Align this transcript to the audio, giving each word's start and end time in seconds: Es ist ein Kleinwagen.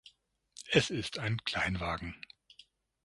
Es 0.71 0.89
ist 0.89 1.19
ein 1.19 1.37
Kleinwagen. 1.45 2.15